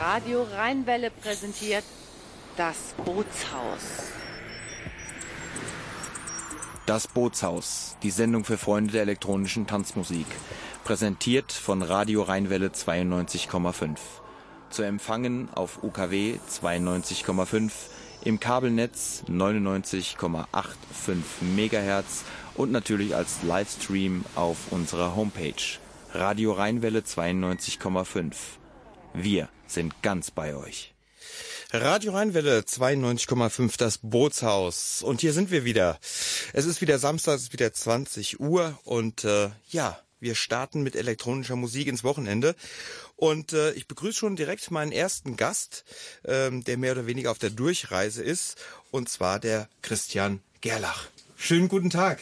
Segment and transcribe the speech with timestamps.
[0.00, 1.84] Radio Rheinwelle präsentiert
[2.56, 4.08] das Bootshaus.
[6.86, 10.24] Das Bootshaus, die Sendung für Freunde der elektronischen Tanzmusik.
[10.84, 13.98] Präsentiert von Radio Rheinwelle 92,5.
[14.70, 17.70] Zu empfangen auf UKW 92,5,
[18.24, 22.24] im Kabelnetz 99,85 MHz
[22.54, 25.78] und natürlich als Livestream auf unserer Homepage
[26.14, 28.34] Radio Rheinwelle 92,5.
[29.12, 30.94] Wir sind ganz bei euch.
[31.72, 35.02] Radio Rheinwelle 92,5, das Bootshaus.
[35.02, 35.98] Und hier sind wir wieder.
[36.52, 40.96] Es ist wieder Samstag, es ist wieder 20 Uhr und äh, ja, wir starten mit
[40.96, 42.54] elektronischer Musik ins Wochenende.
[43.16, 45.84] Und äh, ich begrüße schon direkt meinen ersten Gast,
[46.24, 48.56] ähm, der mehr oder weniger auf der Durchreise ist,
[48.90, 51.06] und zwar der Christian Gerlach.
[51.36, 52.20] Schönen guten Tag.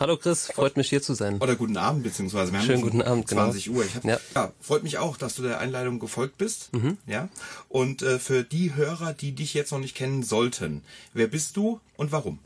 [0.00, 1.40] Hallo Chris, freut mich hier zu sein.
[1.40, 3.78] Oder guten Abend, beziehungsweise wir haben Schönen guten Abend, 20 genau.
[3.78, 3.84] Uhr.
[3.84, 4.18] Ich hab, Ja.
[4.36, 4.52] ja.
[4.60, 6.72] freut mich auch, dass du der Einladung gefolgt bist.
[6.72, 6.98] Mhm.
[7.06, 7.28] Ja.
[7.68, 10.82] Und äh, für die Hörer, die dich jetzt noch nicht kennen sollten,
[11.14, 12.38] wer bist du und warum?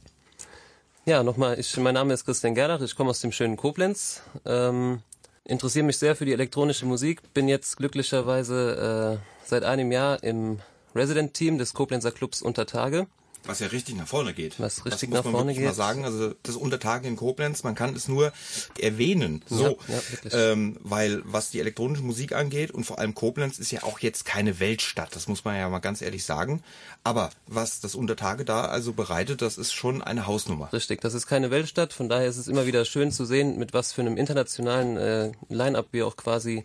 [1.05, 4.23] Ja, nochmal, ich, mein Name ist Christian Gerlach, ich komme aus dem schönen Koblenz.
[4.47, 5.01] Ähm,
[5.45, 10.61] interessiere mich sehr für die elektronische Musik, bin jetzt glücklicherweise äh, seit einem Jahr im
[10.95, 13.09] Resident-Team des Koblenzer Clubs Untertage.
[13.45, 14.59] Was ja richtig nach vorne geht.
[14.61, 15.77] Was richtig das muss nach man vorne wirklich mal geht.
[15.77, 16.05] sagen.
[16.05, 18.33] Also das Untertage in Koblenz, man kann es nur
[18.79, 19.43] erwähnen.
[19.49, 23.71] So, Ja, ja, ähm, weil was die elektronische Musik angeht und vor allem Koblenz ist
[23.71, 25.15] ja auch jetzt keine Weltstadt.
[25.15, 26.63] Das muss man ja mal ganz ehrlich sagen.
[27.05, 30.73] Aber was das Untertage da also bereitet, das ist schon eine Hausnummer.
[30.73, 33.73] Richtig, das ist keine Weltstadt, von daher ist es immer wieder schön zu sehen, mit
[33.73, 36.65] was für einem internationalen äh, Line-Up wir auch quasi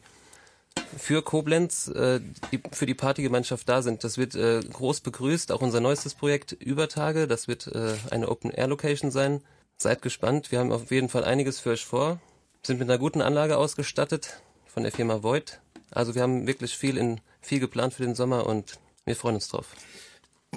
[0.98, 2.20] für Koblenz, äh,
[2.52, 4.04] die, für die Partygemeinschaft da sind.
[4.04, 9.12] Das wird äh, groß begrüßt, auch unser neuestes Projekt Übertage, das wird äh, eine Open-Air-Location
[9.12, 9.42] sein.
[9.78, 12.20] Seid gespannt, wir haben auf jeden Fall einiges für euch vor,
[12.64, 15.60] sind mit einer guten Anlage ausgestattet von der Firma Void.
[15.92, 19.48] Also wir haben wirklich viel, in, viel geplant für den Sommer und wir freuen uns
[19.48, 19.68] drauf.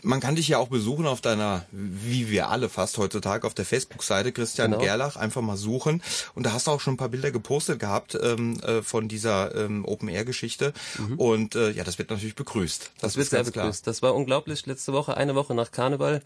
[0.02, 3.64] Man kann dich ja auch besuchen auf deiner, wie wir alle fast heutzutage, auf der
[3.64, 4.82] Facebook-Seite Christian Genau.
[4.82, 6.00] Gerlach, einfach mal suchen.
[6.34, 9.54] Und da hast du auch schon ein paar Bilder gepostet gehabt ähm, äh, von dieser
[9.54, 10.72] ähm, Open-Air-Geschichte.
[11.16, 12.82] Und äh, ja, das wird natürlich begrüßt.
[12.82, 12.98] Mhm.
[13.00, 13.86] Das, wird sehr begrüßt.
[13.86, 14.64] Das war unglaublich.
[14.64, 16.22] Letzte Woche, eine Woche nach Karneval,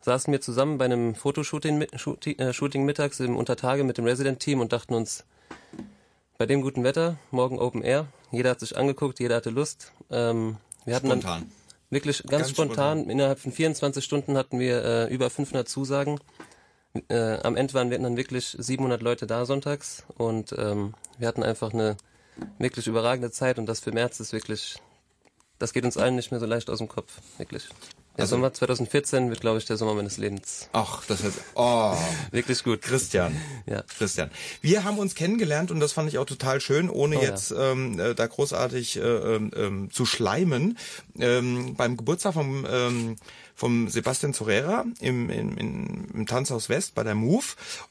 [0.00, 4.60] saßen wir zusammen bei einem Fotoshooting Shooting, äh, Shooting mittags im Untertage mit dem Resident-Team
[4.60, 5.24] und dachten uns,
[6.38, 9.92] bei dem guten Wetter, morgen Open Air, jeder hat sich angeguckt, jeder hatte Lust.
[10.10, 11.50] Ähm, wir hatten dann Spontan.
[11.90, 13.10] Wirklich ganz, Ganz spontan, spontan.
[13.10, 16.18] innerhalb von 24 Stunden hatten wir äh, über 500 Zusagen.
[17.08, 21.42] Äh, am Ende waren wir dann wirklich 700 Leute da sonntags und ähm, wir hatten
[21.42, 21.96] einfach eine
[22.58, 24.76] wirklich überragende Zeit und das für März ist wirklich,
[25.58, 27.68] das geht uns allen nicht mehr so leicht aus dem Kopf, wirklich.
[28.16, 30.68] Der Also- Sommer 2014 wird, glaube ich, der Sommer meines Lebens.
[30.72, 31.94] Ach, das ist, oh,
[32.30, 32.80] Wirklich gut.
[32.82, 33.36] Christian.
[33.66, 33.82] Ja.
[33.98, 34.30] Christian.
[34.62, 37.28] Wir haben uns kennengelernt und das fand ich auch total schön, ohne Oh ja.
[37.30, 40.78] jetzt ähm, äh, da großartig äh, ähm, zu schleimen.
[41.18, 43.16] Ähm, beim Geburtstag vom, ähm,
[43.56, 47.44] vom Sebastian Zorera im, im, im, im Tanzhaus West bei der Move.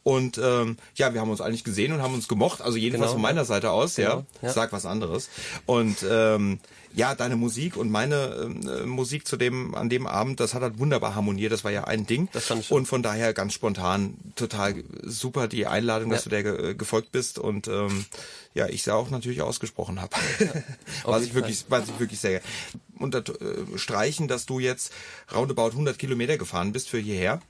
[0.03, 2.61] Und ähm, ja, wir haben uns eigentlich gesehen und haben uns gemocht.
[2.61, 3.13] Also jedenfalls Genau.
[3.13, 4.09] von meiner Seite aus, ja.
[4.11, 4.53] Genau, ja.
[4.53, 5.29] Sag was anderes.
[5.65, 6.59] Und ähm,
[6.93, 8.49] ja, deine Musik und meine
[8.81, 11.51] äh, Musik zu dem an dem Abend, das hat halt wunderbar harmoniert.
[11.51, 12.29] Das war ja ein Ding.
[12.31, 12.71] Das fand ich.
[12.71, 16.29] Und von daher ganz spontan total super die Einladung, dass Ja.
[16.29, 18.05] du der ge gefolgt bist und ähm,
[18.53, 20.15] ja, ich sehr auch natürlich ausgesprochen habe.
[21.03, 22.39] was ich wirklich, was ich wirklich sehr
[23.00, 24.91] unterstreichen, dass du jetzt
[25.33, 27.41] roundabout 100 Kilometer gefahren bist für hierher.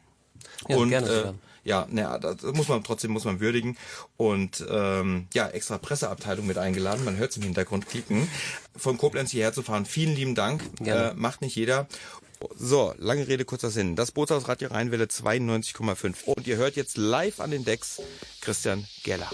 [0.67, 1.33] Ja, und gerne äh,
[1.65, 3.75] ja, ne, das muss man trotzdem muss man würdigen
[4.17, 7.03] und ähm, ja extra Presseabteilung mit eingeladen.
[7.03, 8.29] Man hört es im Hintergrund klicken.
[8.77, 9.85] Von Koblenz hierher zu fahren.
[9.85, 10.61] Vielen lieben Dank.
[10.77, 11.11] Gerne.
[11.11, 11.87] Äh, macht nicht jeder.
[12.55, 13.95] So, lange Rede, kurzer Sinn.
[13.95, 16.25] Das Bootshaus Radio Rheinwelle 92,5.
[16.25, 18.01] Und ihr hört jetzt live an den Decks
[18.41, 19.33] Christian Gerlach.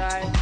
[0.00, 0.39] side.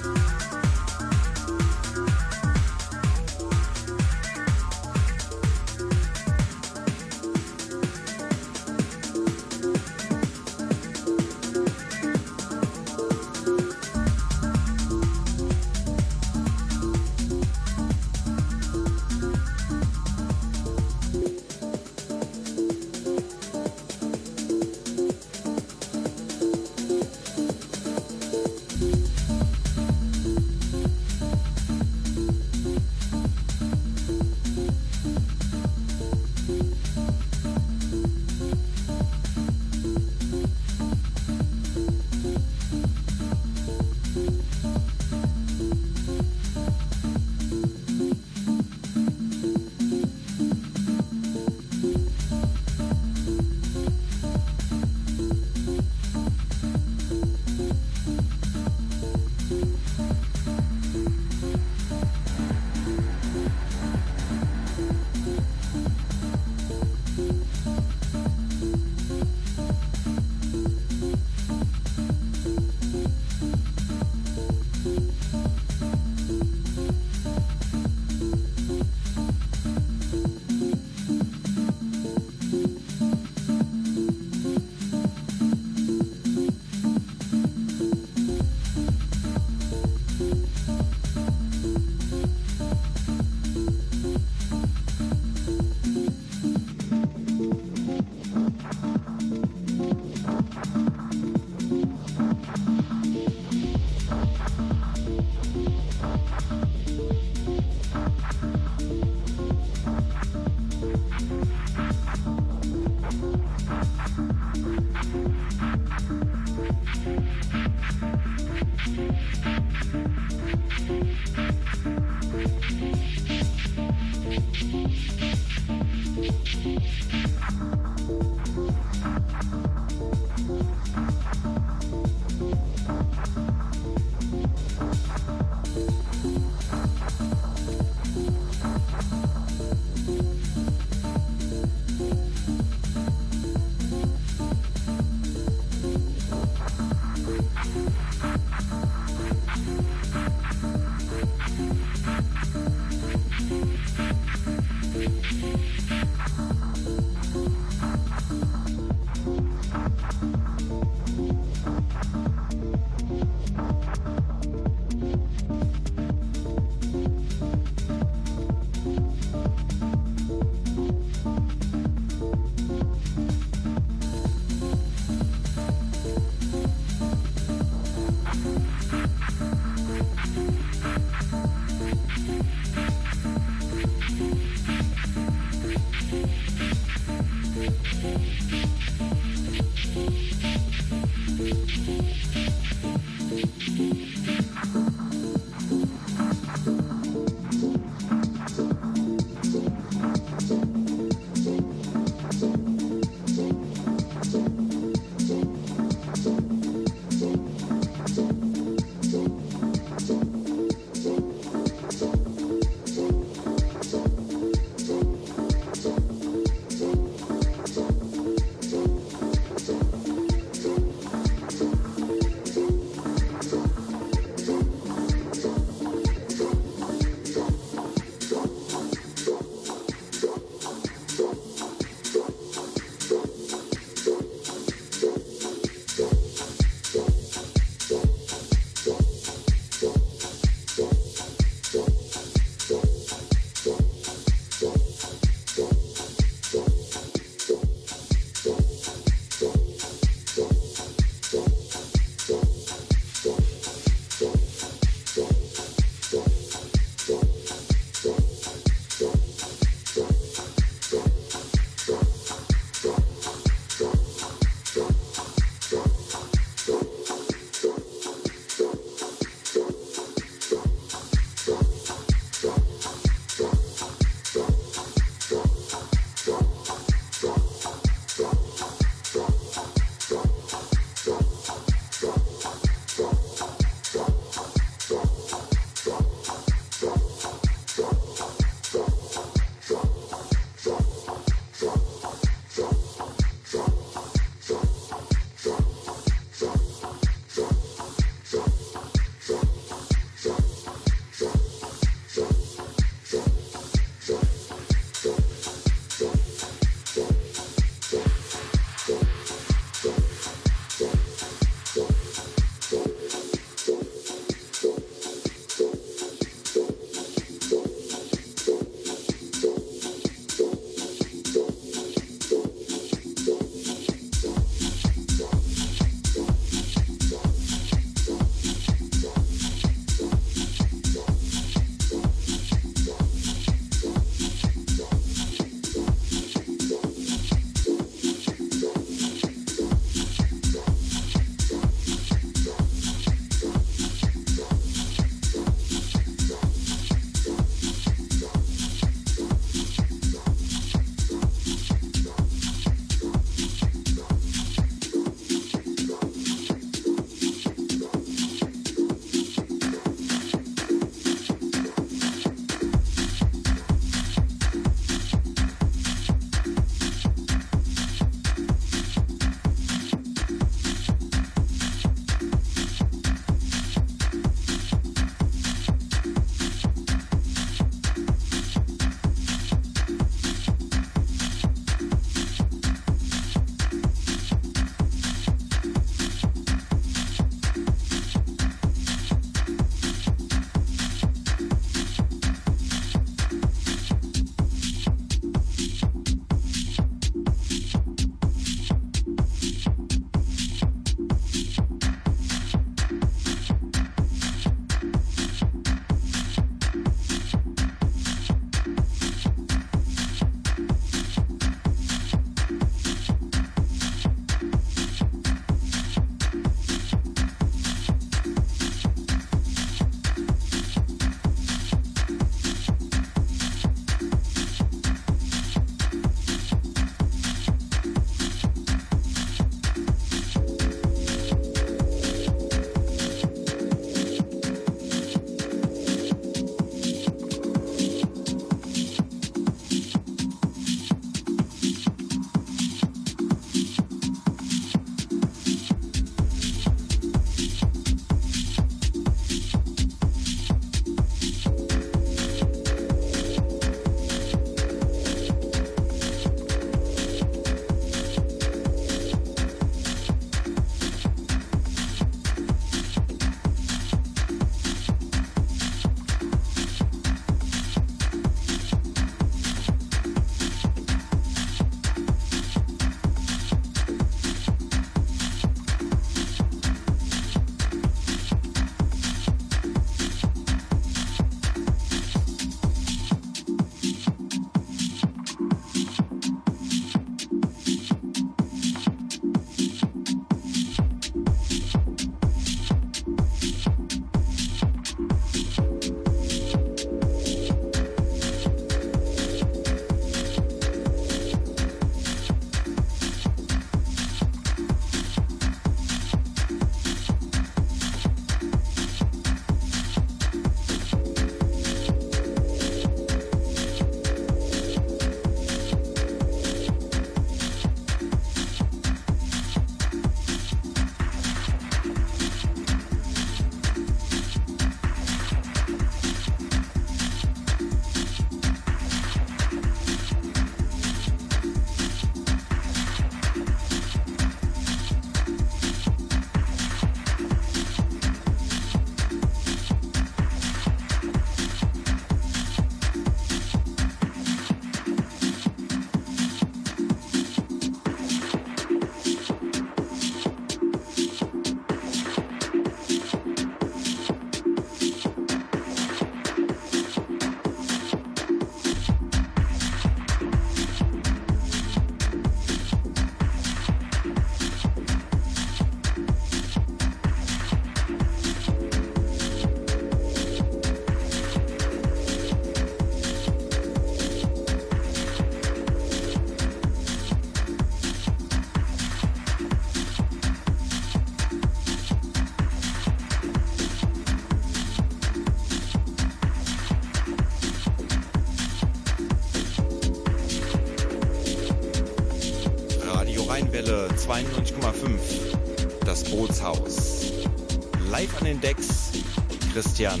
[599.74, 600.00] Christian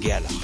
[0.00, 0.37] Gerlach.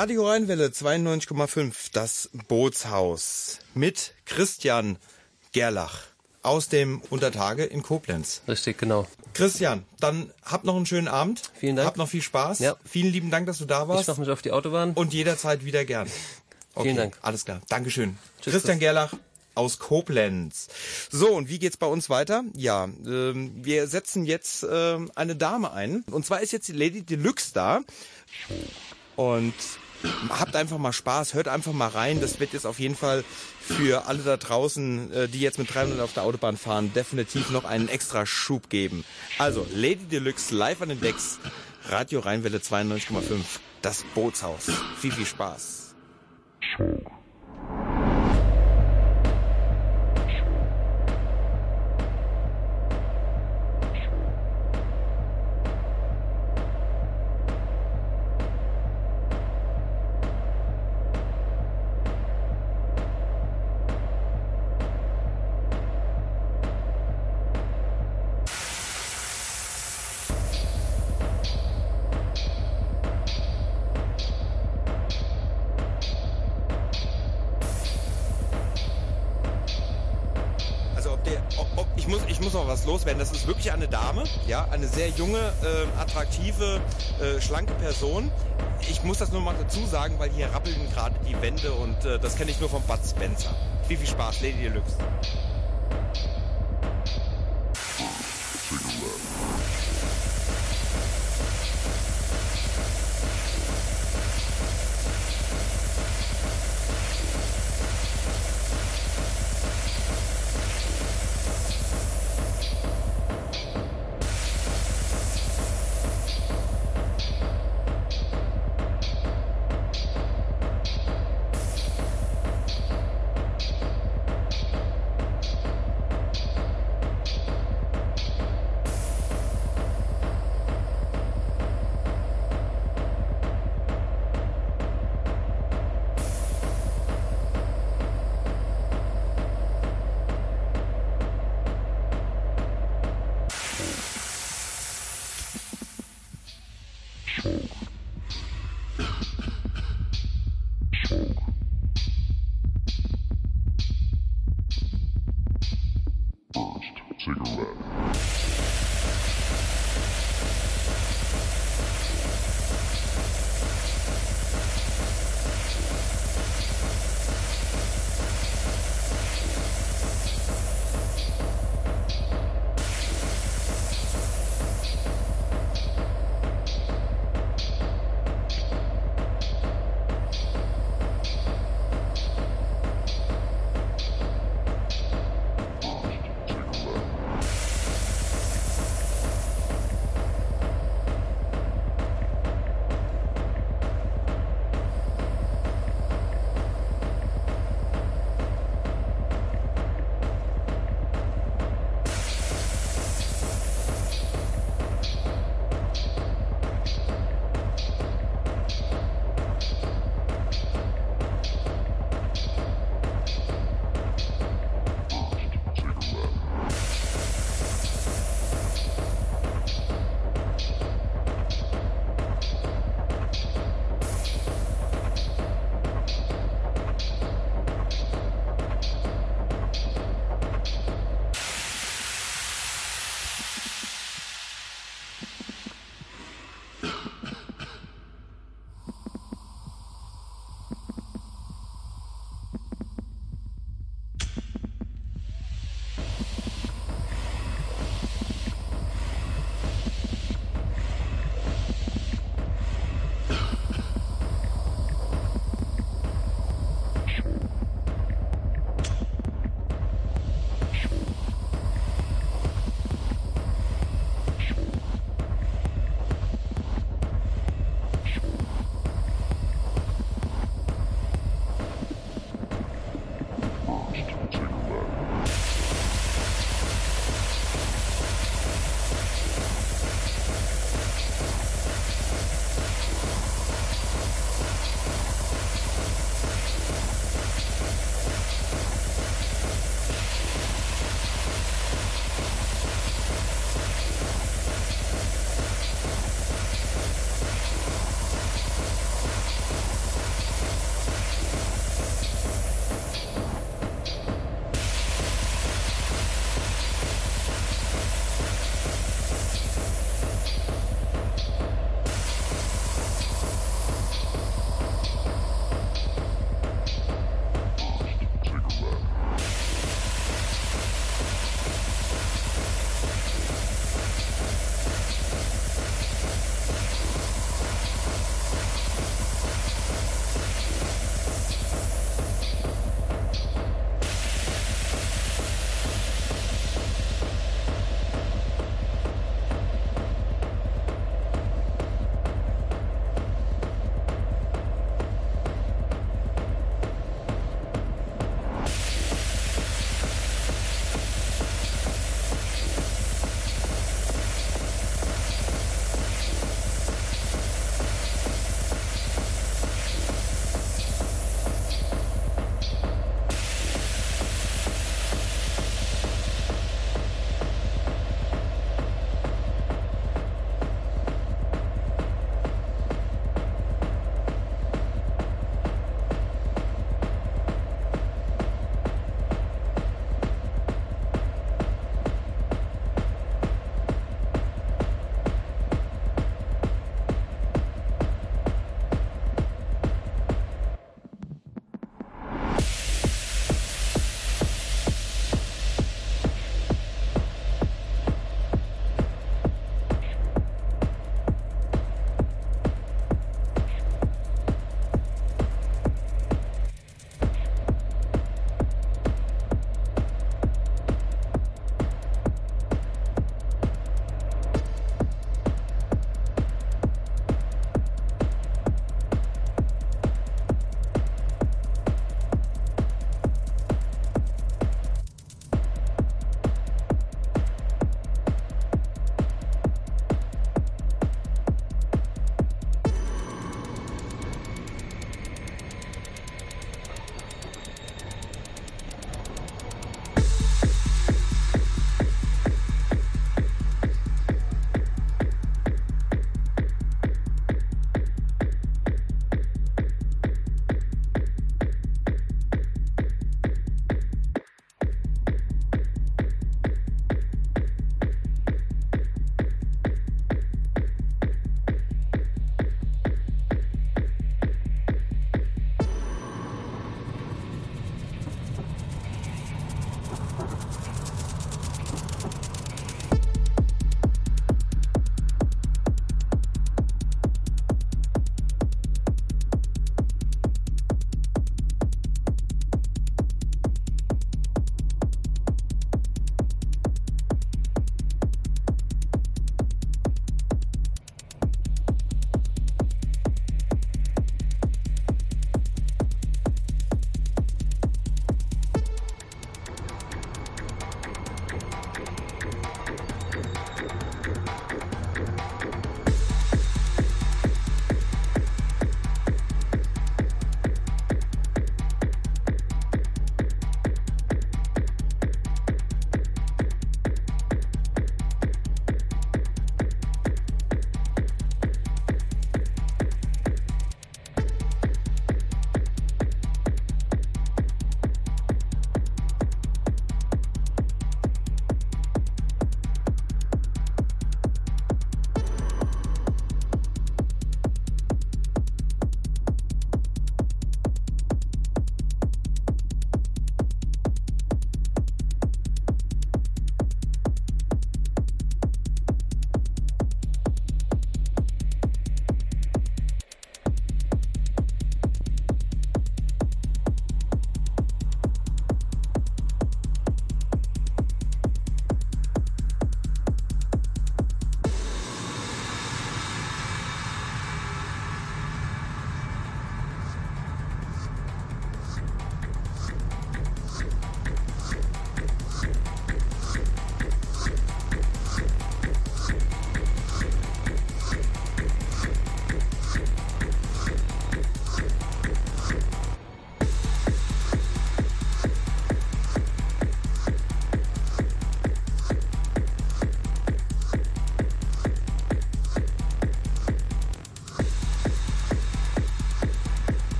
[0.00, 4.96] Radio Rheinwelle 92,5, das Bootshaus mit Christian
[5.52, 6.04] Gerlach
[6.40, 8.40] aus dem Untertage in Koblenz.
[8.48, 9.06] Richtig, genau.
[9.34, 11.42] Christian, dann hab noch einen schönen Abend.
[11.52, 11.86] Vielen Dank.
[11.86, 12.60] Hab noch viel Spaß.
[12.60, 12.76] Ja.
[12.82, 14.08] Vielen lieben Dank, dass du da Ich warst.
[14.08, 14.94] mach mich auf die Autobahn.
[14.94, 16.08] Und jederzeit wieder gern.
[16.72, 17.18] Okay, Vielen Dank.
[17.20, 17.60] Alles klar.
[17.68, 18.16] Dankeschön.
[18.40, 18.86] Tschüss, Christian Chris.
[18.86, 19.12] Gerlach
[19.54, 20.68] aus Koblenz.
[21.10, 22.44] So, und wie geht's bei uns weiter?
[22.56, 26.04] Ja, ähm, wir setzen jetzt ähm, eine Dame ein.
[26.10, 27.80] Und zwar ist jetzt die Lady Deluxe da.
[29.16, 29.52] Und
[30.28, 32.20] habt einfach mal Spaß, hört einfach mal rein.
[32.20, 33.24] Das wird jetzt auf jeden Fall
[33.60, 37.64] für alle da draußen, äh, die jetzt mit 300 auf der Autobahn fahren, definitiv noch
[37.64, 39.04] einen extra Schub geben.
[39.38, 41.38] Also, Lady Deluxe live an den Decks.
[41.88, 43.40] Radio Rheinwelle 92,5.
[43.82, 44.70] Das Bootshaus.
[45.00, 45.94] Viel, viel Spaß.
[85.00, 86.78] Sehr junge, äh, attraktive,
[87.20, 88.30] äh, schlanke Person.
[88.82, 92.18] Ich muss das nur mal dazu sagen, weil hier rappeln gerade die Wände und äh,
[92.18, 93.48] das kenne ich nur von Bud Spencer.
[93.88, 94.96] Viel, viel Spaß, Lady Deluxe.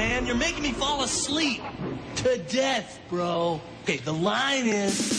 [0.00, 0.24] Man.
[0.24, 1.60] You're making me fall asleep.
[2.16, 3.60] To death, bro.
[3.82, 5.09] Okay, the line is.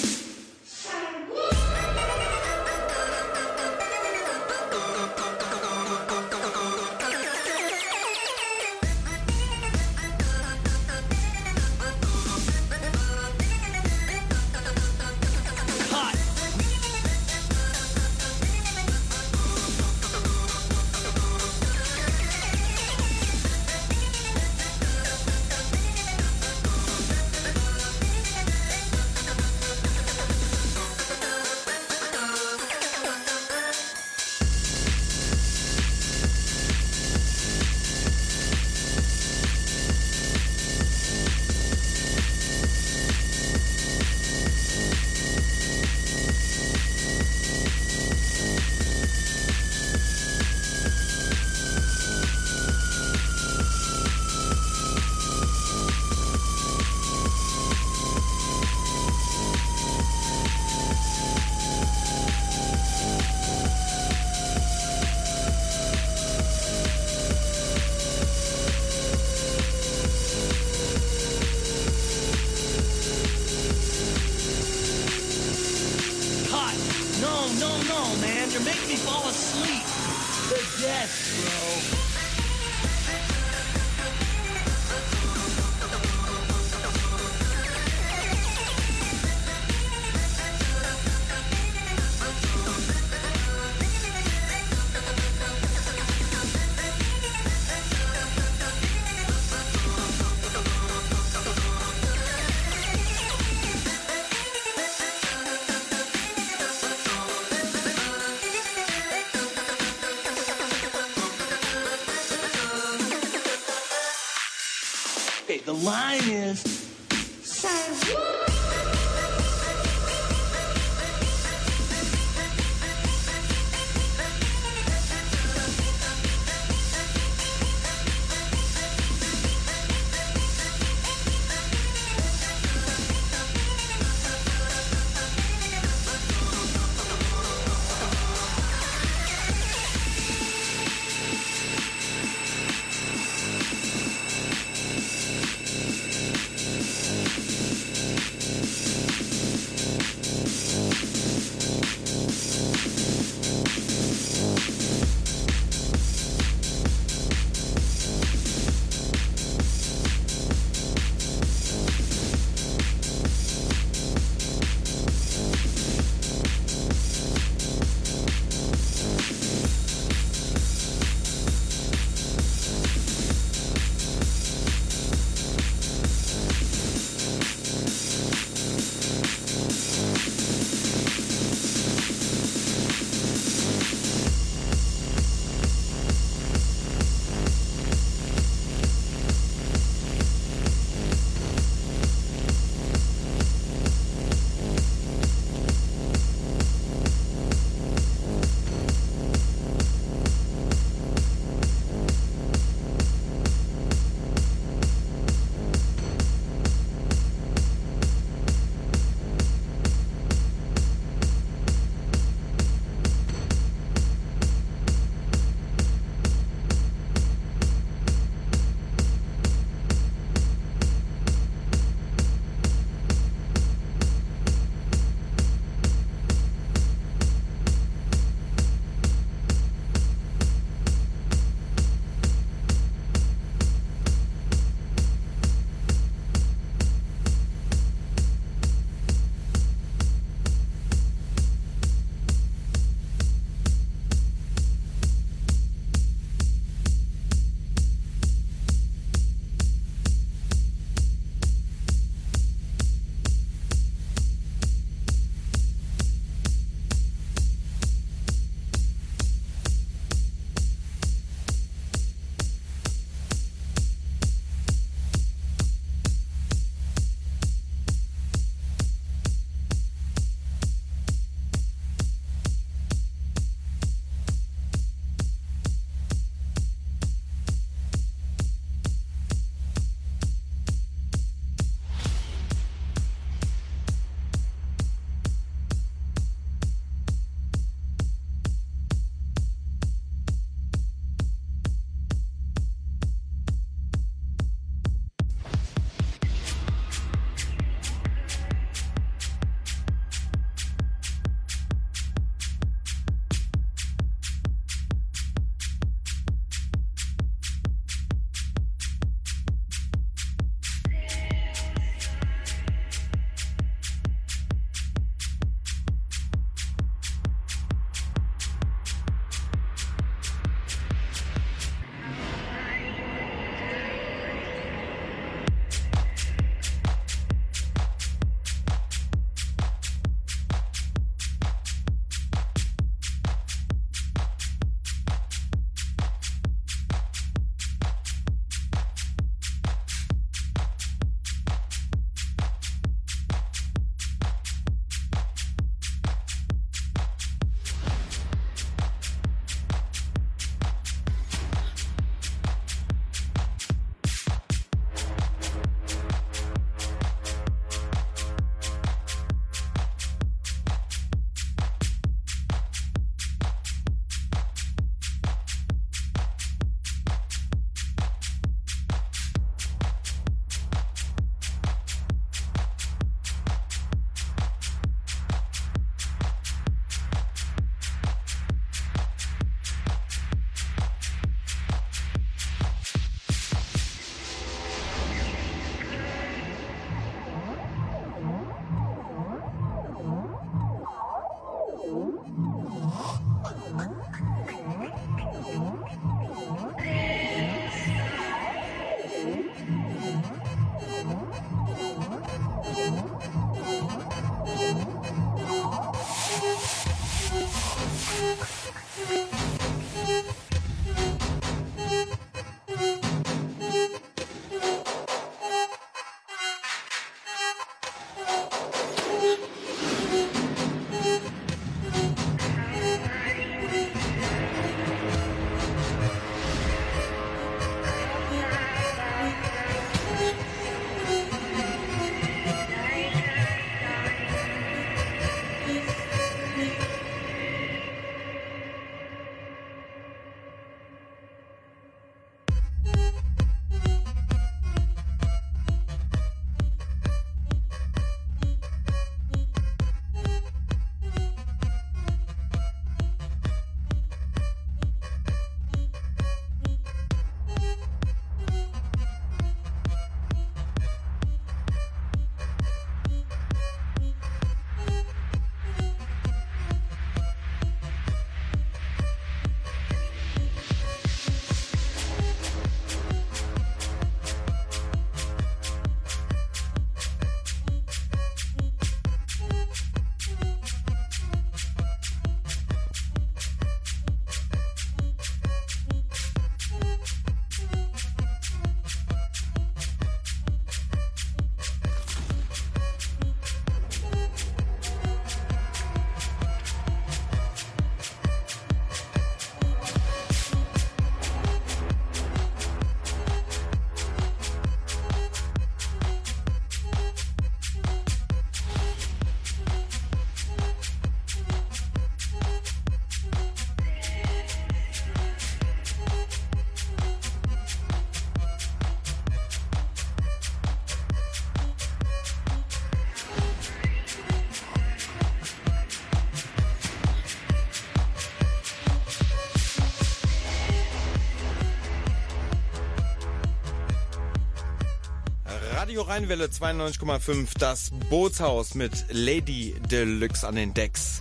[535.92, 541.20] Radio Rheinwelle 92,5, das Bootshaus mit Lady Deluxe an den Decks.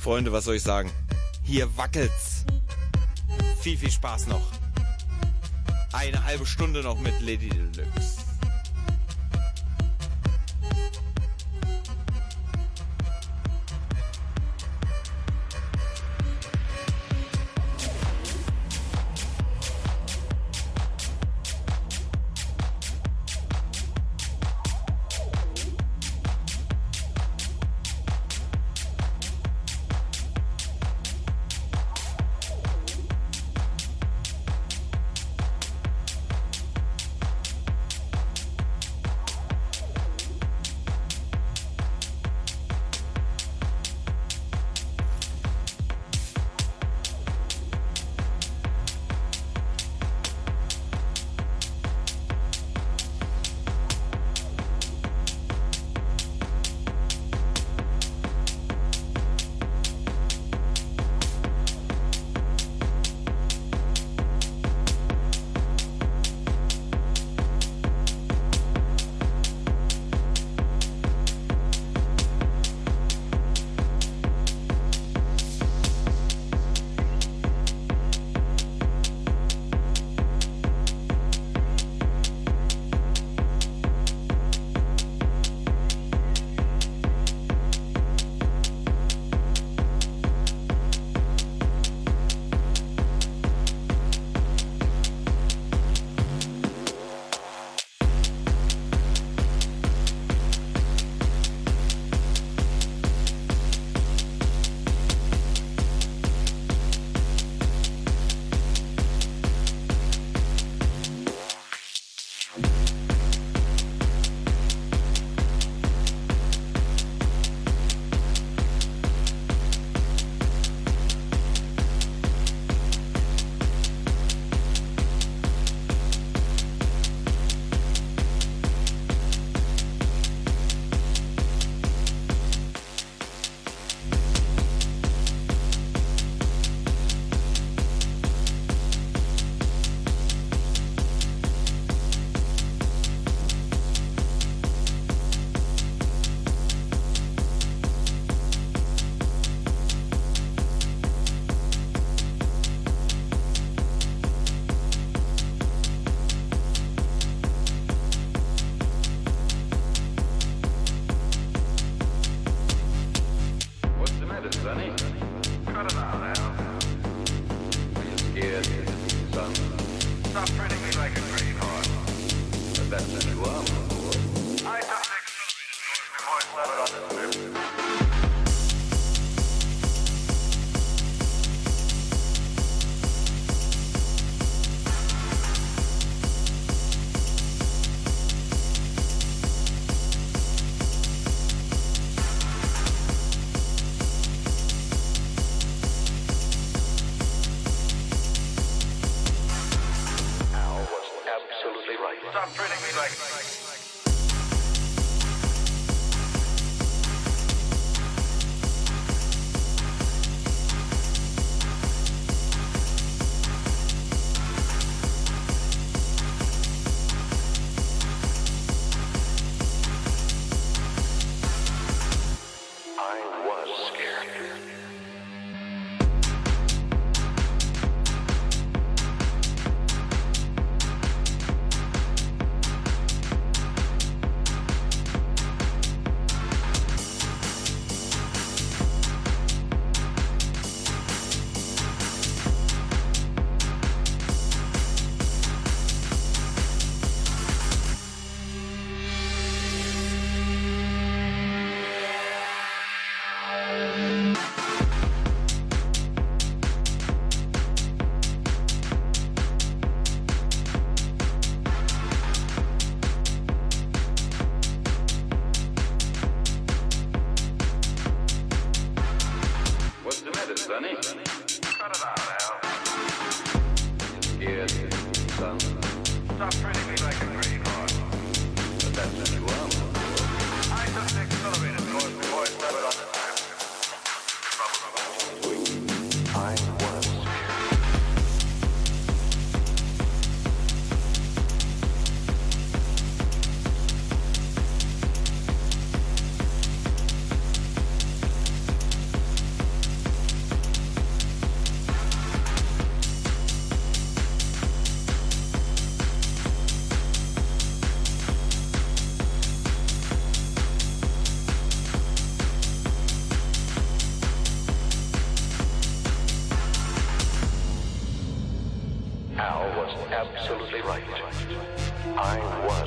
[0.00, 0.92] Freunde, was soll ich sagen?
[1.42, 2.44] Hier wackelt's.
[3.60, 4.52] Viel, viel Spaß noch.
[5.92, 8.17] Eine halbe Stunde noch mit Lady Deluxe.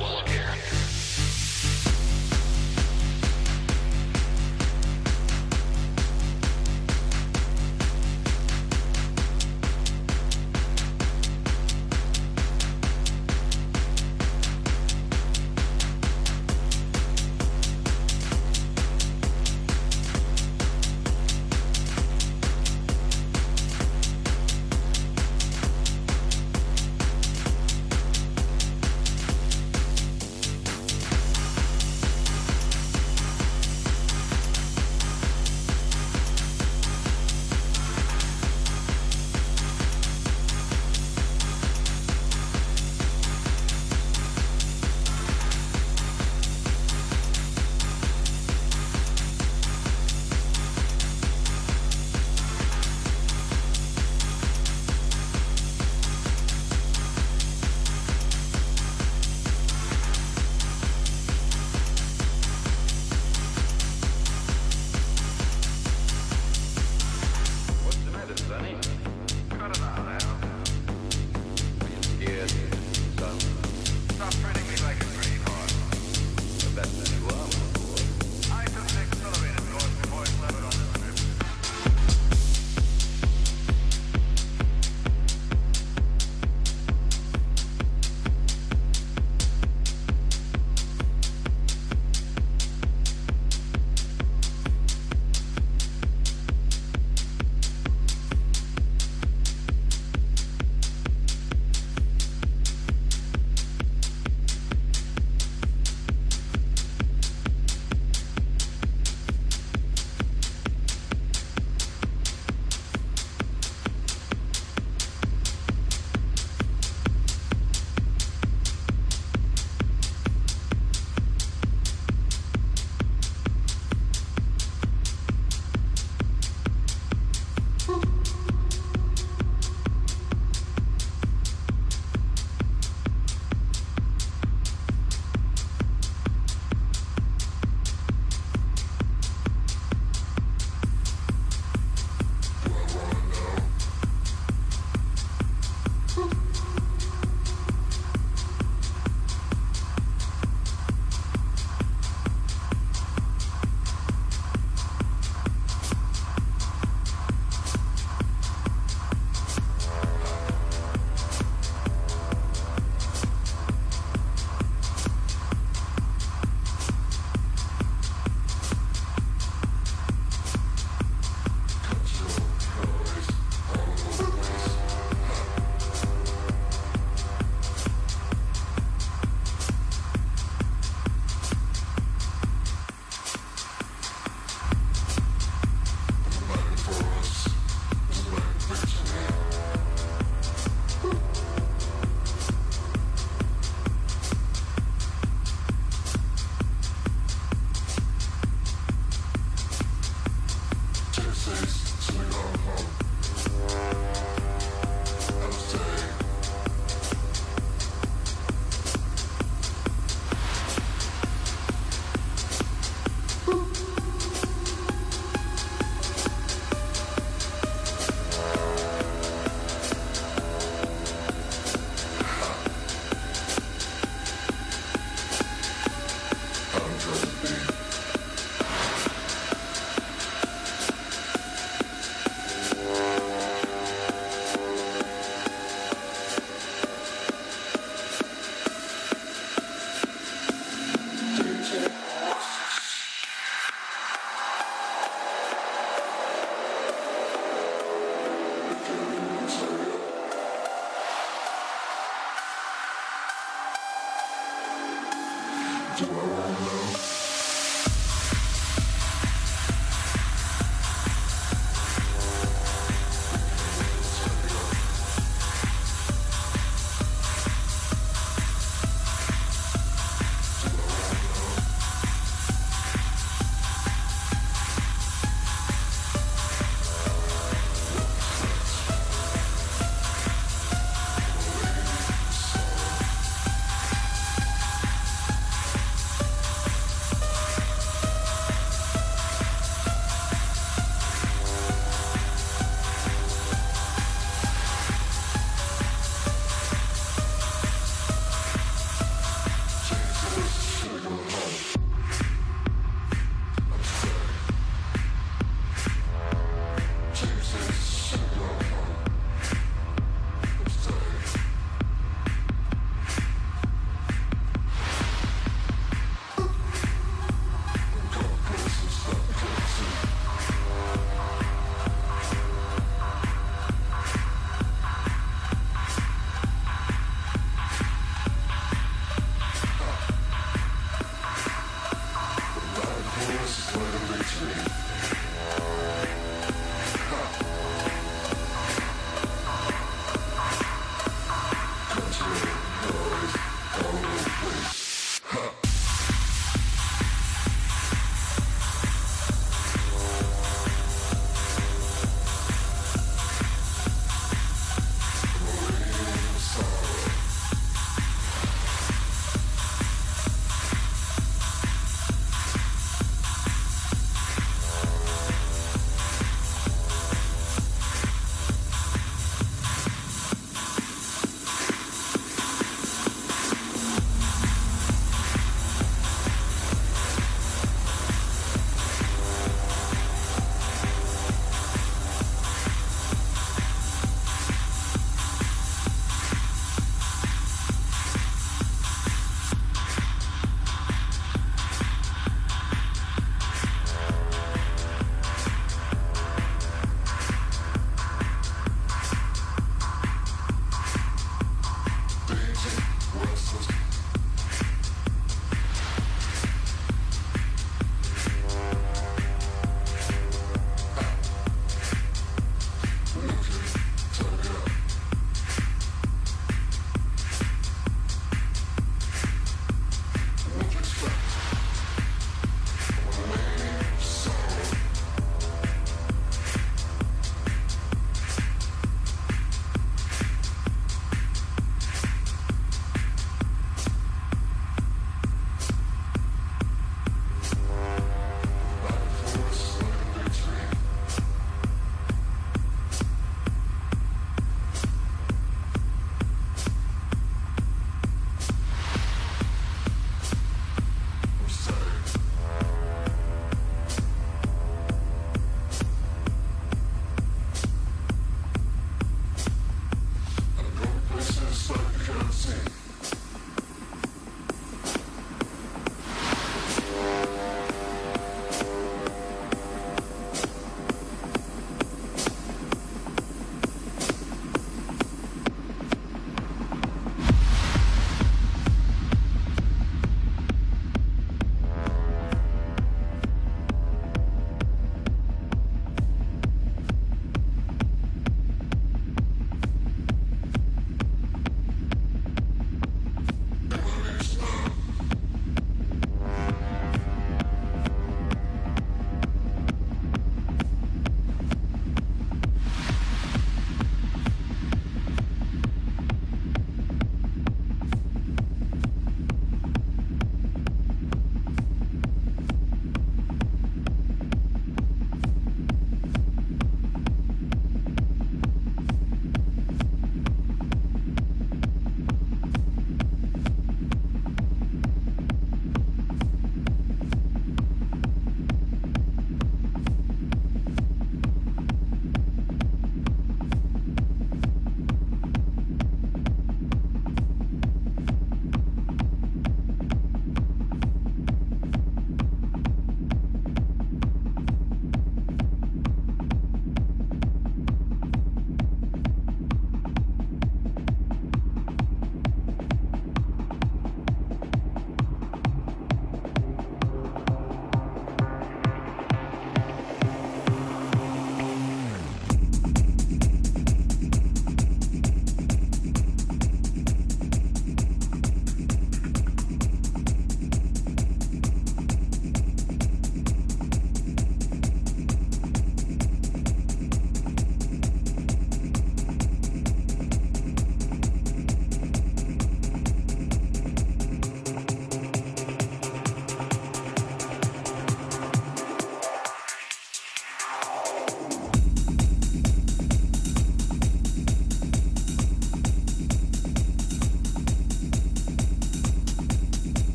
[0.00, 0.29] Network.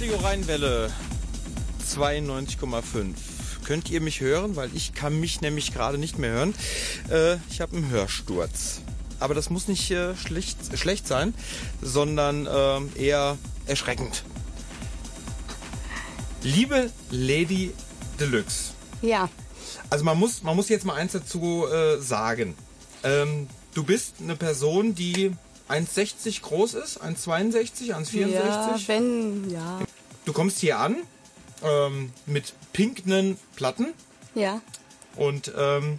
[0.00, 0.90] Radio Rheinwelle
[1.86, 3.12] 92,5.
[3.66, 4.56] Könnt ihr mich hören?
[4.56, 6.54] Weil ich kann mich nämlich gerade nicht mehr hören.
[7.10, 8.80] Äh, ich habe einen Hörsturz.
[9.18, 11.34] Aber das muss nicht äh, schlecht, schlecht sein,
[11.82, 14.24] sondern ähm, eher erschreckend.
[16.42, 17.74] Liebe Lady
[18.18, 18.72] Deluxe.
[19.02, 19.28] Ja,
[19.90, 22.54] Also man muss, man muss jetzt mal eins dazu äh, sagen.
[23.02, 25.32] Ähm, du bist eine Person, die
[25.70, 28.26] 1,60 groß ist, 1,62, 1,64.
[28.28, 29.80] ja, wenn, ja,
[30.24, 30.96] Du kommst hier an
[31.62, 33.94] ähm, mit pinken Platten
[34.34, 34.60] ja,
[35.16, 35.98] und ähm,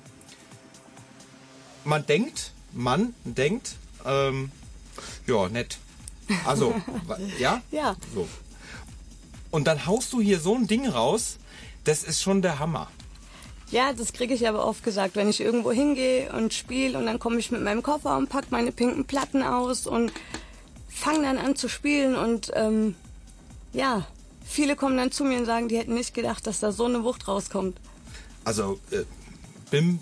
[1.83, 3.75] man denkt, man denkt,
[4.05, 4.51] ähm,
[5.27, 5.77] ja, nett.
[6.45, 6.75] Also,
[7.39, 7.61] ja?
[7.71, 7.95] ja.
[8.13, 8.27] So.
[9.49, 11.37] Und dann haust du hier so ein Ding raus,
[11.83, 12.89] das ist schon der Hammer.
[13.71, 17.19] Ja, das kriege ich aber oft gesagt, wenn ich irgendwo hingehe und spiele und dann
[17.19, 20.11] komme ich mit meinem Koffer und pack meine pinken Platten aus und
[20.89, 22.95] fange dann an zu spielen und ähm,
[23.71, 24.05] ja,
[24.45, 27.03] viele kommen dann zu mir und sagen, die hätten nicht gedacht, dass da so eine
[27.05, 27.77] Wucht rauskommt.
[28.43, 29.03] Also, äh,
[29.69, 30.01] bin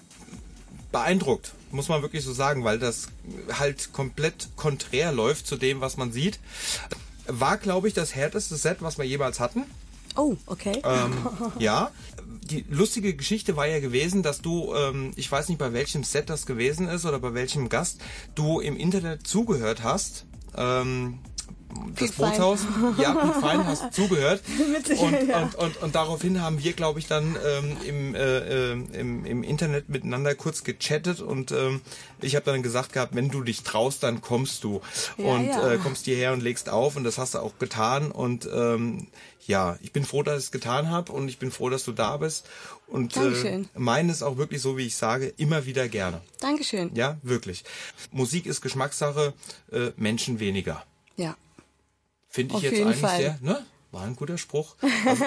[0.91, 3.09] beeindruckt, muss man wirklich so sagen, weil das
[3.59, 6.39] halt komplett konträr läuft zu dem, was man sieht.
[7.27, 9.65] War, glaube ich, das härteste Set, was wir jemals hatten.
[10.15, 10.81] Oh, okay.
[10.83, 11.13] Ähm,
[11.59, 11.91] ja,
[12.49, 16.29] die lustige Geschichte war ja gewesen, dass du, ähm, ich weiß nicht bei welchem Set
[16.29, 18.01] das gewesen ist oder bei welchem Gast,
[18.35, 20.25] du im Internet zugehört hast.
[20.55, 21.19] Ähm,
[21.95, 22.11] das.
[22.13, 22.61] Bootshaus,
[22.97, 24.41] ja, Piet Fein hast zugehört.
[24.99, 25.43] Und, ja.
[25.43, 29.43] und, und, und daraufhin haben wir, glaube ich, dann ähm, im, äh, äh, im, im
[29.43, 31.81] Internet miteinander kurz gechattet und ähm,
[32.21, 34.81] ich habe dann gesagt gehabt, wenn du dich traust, dann kommst du
[35.17, 35.73] Ja, und ja.
[35.73, 39.07] Äh, kommst hierher und legst auf und das hast du auch getan und ähm,
[39.45, 41.91] ja, ich bin froh, dass ich es getan habe und ich bin froh, dass du
[41.91, 42.47] da bist
[42.87, 46.21] und äh, meine es auch wirklich so, wie ich sage, immer wieder gerne.
[46.39, 46.91] Dankeschön.
[46.95, 47.63] Ja, wirklich.
[48.11, 49.33] Musik ist Geschmackssache,
[49.71, 50.83] äh, Menschen weniger.
[51.15, 51.35] Ja.
[52.29, 53.17] Finde ich Auf jetzt eigentlich Fall.
[53.19, 53.65] sehr, ne?
[53.91, 54.75] War ein guter Spruch.
[55.05, 55.25] Also,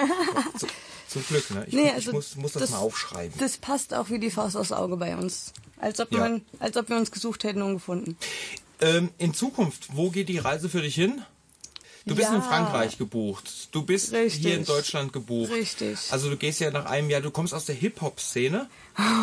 [0.57, 0.67] zu,
[1.09, 1.65] zum Glück, ne?
[1.67, 3.37] Ich, Nee, ich also muss, muss das, das- mal aufschreiben.
[3.39, 5.51] Das passt auch wie die Faust aufs Auge bei uns.
[5.79, 6.19] Als ob, Ja.
[6.19, 8.15] man, als ob wir uns gesucht hätten und gefunden.
[8.81, 11.21] Ähm, in Zukunft, wo geht die Reise für dich hin?
[12.05, 12.35] Du bist Ja.
[12.35, 13.69] in Frankreich gebucht.
[13.71, 14.41] Du bist Richtig.
[14.41, 15.49] hier in Deutschland gebucht.
[15.53, 15.97] Richtig.
[16.11, 18.67] Also du gehst ja nach einem Jahr, du kommst aus der Hip-Hop-Szene,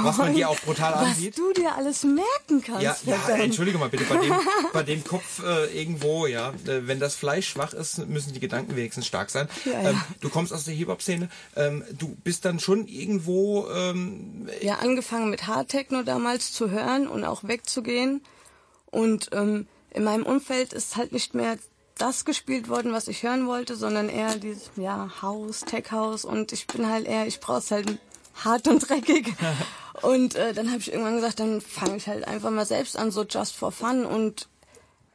[0.03, 1.37] was man dir auch brutal Was ansieht.
[1.37, 2.83] du dir alles merken kannst.
[2.83, 4.33] Ja, ja, entschuldige mal bitte, bei dem,
[4.73, 8.75] bei dem Kopf äh, irgendwo, ja, äh, wenn das Fleisch schwach ist, müssen die Gedanken
[8.77, 9.47] wenigstens stark sein.
[9.67, 9.91] Ja, ja.
[9.91, 15.29] Ähm, du kommst aus der Hip-Hop-Szene, ähm, du bist dann schon irgendwo, ähm, ja, angefangen
[15.29, 18.23] mit Hardtechno damals zu hören und auch wegzugehen.
[18.87, 21.59] Und ähm, in meinem Umfeld ist halt nicht mehr
[22.01, 26.25] das gespielt worden, was ich hören wollte, sondern eher dieses, ja, House, Tech House.
[26.25, 27.99] Und ich bin halt eher, ich brauch's halt
[28.45, 29.35] hart und dreckig.
[30.03, 33.11] und äh, dann habe ich irgendwann gesagt, dann fange ich halt einfach mal selbst an,
[33.11, 34.05] so just for fun.
[34.05, 34.49] Und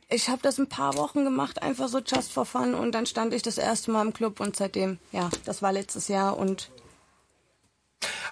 [0.09, 2.75] ich habe das ein paar Wochen gemacht, einfach so just for fun.
[2.75, 6.07] Und dann stand ich das erste Mal im Club und seitdem, ja, das war letztes
[6.07, 6.69] Jahr und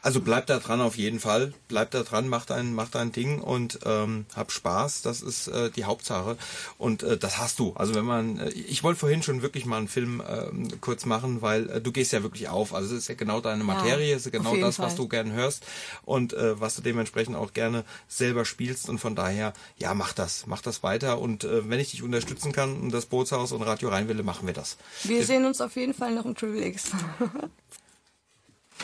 [0.03, 1.53] Also bleib da dran auf jeden Fall.
[1.69, 5.01] Bleib da dran, mach dein, mach dein Ding und ähm, hab Spaß.
[5.01, 6.37] Das ist äh, die Hauptsache.
[6.77, 7.71] Und äh, das hast du.
[7.75, 11.41] Also wenn man, äh, ich wollte vorhin schon wirklich mal einen Film ähm, kurz machen,
[11.41, 12.73] weil äh, du gehst ja wirklich auf.
[12.73, 14.95] Also es ist ja genau deine Materie, es ist genau das, was Fall.
[14.97, 15.65] du gern hörst
[16.03, 18.89] und äh, was du dementsprechend auch gerne selber spielst.
[18.89, 21.19] Und von daher, ja, mach das, mach das weiter.
[21.19, 24.53] Und äh, wenn ich dich unterstützen kann und das Bootshaus und Radio Rheinwelle, machen wir
[24.53, 24.75] das.
[25.03, 26.91] wir sehen uns auf jeden Fall noch im Triple X.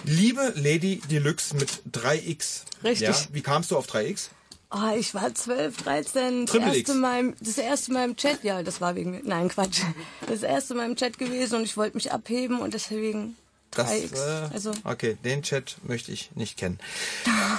[0.06, 2.62] Liebe Lady Deluxe mit 3X.
[2.84, 3.08] Richtig.
[3.08, 4.30] Ja, wie kamst du auf 3X?
[4.72, 6.46] Oh, ich war 12, 13.
[6.46, 6.90] Das Triple X.
[6.90, 8.44] erste, Mal im, das erste Mal im Chat.
[8.44, 9.22] Ja, das war wegen mir.
[9.24, 9.82] Nein, Quatsch.
[10.28, 13.36] Das erste Mal im Chat gewesen und ich wollte mich abheben und deswegen
[13.72, 14.14] Das, 3X.
[14.16, 16.78] äh, also, okay, den Chat möchte ich nicht kennen.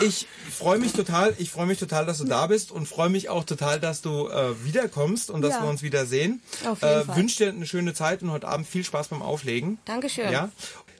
[0.01, 3.29] Ich freue mich total, ich freue mich total, dass du da bist und freue mich
[3.29, 5.63] auch total, dass du äh, wiederkommst und dass Ja.
[5.65, 6.41] wir uns wiedersehen.
[6.65, 7.17] Auf jeden äh, Fall.
[7.17, 9.79] Wünsche dir eine schöne Zeit und heute Abend viel Spaß beim Auflegen.
[9.85, 10.31] Dankeschön.
[10.31, 10.51] Ja.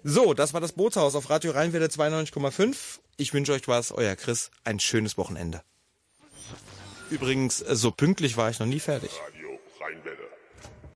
[0.03, 3.01] So, das war das Bootshaus auf Radio Rheinwelle 92,5.
[3.19, 5.63] Ich wünsche euch was, euer Chris, ein schönes Wochenende.
[7.11, 9.11] Übrigens, so pünktlich war ich noch nie fertig.